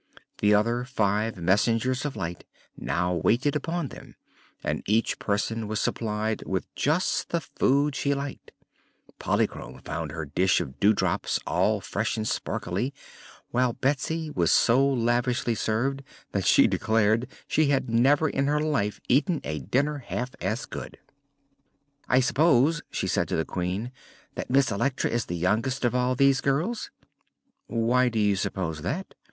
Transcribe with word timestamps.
The 0.39 0.55
other 0.55 0.83
five 0.83 1.37
messengers 1.37 2.05
of 2.05 2.15
light 2.15 2.43
now 2.75 3.13
waited 3.13 3.55
upon 3.55 3.89
them, 3.89 4.15
and 4.63 4.81
each 4.87 5.19
person 5.19 5.67
was 5.67 5.79
supplied 5.79 6.41
with 6.47 6.65
just 6.73 7.29
the 7.29 7.39
food 7.39 7.95
she 7.95 8.15
liked 8.15 8.47
best. 8.47 9.19
Polychrome 9.19 9.79
found 9.83 10.11
her 10.11 10.25
dish 10.25 10.59
of 10.59 10.79
dewdrops, 10.79 11.37
all 11.45 11.81
fresh 11.81 12.17
and 12.17 12.27
sparkling, 12.27 12.93
while 13.51 13.73
Betsy 13.73 14.31
was 14.31 14.51
so 14.51 14.83
lavishly 14.87 15.53
served 15.53 16.01
that 16.31 16.47
she 16.47 16.65
decided 16.65 17.29
she 17.47 17.67
had 17.67 17.87
never 17.87 18.27
in 18.27 18.47
her 18.47 18.59
life 18.59 18.99
eaten 19.07 19.39
a 19.43 19.59
dinner 19.59 19.99
half 19.99 20.31
so 20.41 20.65
good. 20.71 20.97
"I 22.09 22.21
s'pose," 22.21 22.81
she 22.89 23.05
said 23.05 23.27
to 23.27 23.35
the 23.35 23.45
Queen, 23.45 23.91
"that 24.33 24.49
Miss 24.49 24.71
Electra 24.71 25.11
is 25.11 25.25
the 25.27 25.37
youngest 25.37 25.85
of 25.85 25.93
all 25.93 26.15
these 26.15 26.41
girls." 26.41 26.89
"Why 27.67 28.09
do 28.09 28.17
you 28.17 28.35
suppose 28.35 28.81
that?" 28.81 29.13